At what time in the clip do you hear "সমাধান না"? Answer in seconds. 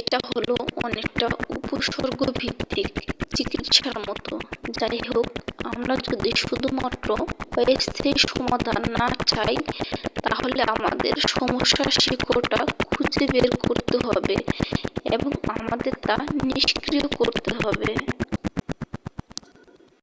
8.26-9.06